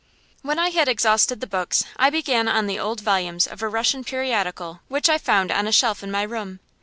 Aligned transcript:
When 0.41 0.57
I 0.57 0.69
had 0.69 0.87
exhausted 0.87 1.41
the 1.41 1.45
books, 1.45 1.83
I 1.97 2.09
began 2.09 2.47
on 2.47 2.65
the 2.65 2.79
old 2.79 3.01
volumes 3.01 3.45
of 3.45 3.61
a 3.61 3.67
Russian 3.69 4.03
periodical 4.03 4.79
which 4.87 5.07
I 5.07 5.19
found 5.19 5.51
on 5.51 5.67
a 5.67 5.71
shelf 5.71 6.01
in 6.01 6.09
my 6.09 6.23
room. 6.23 6.59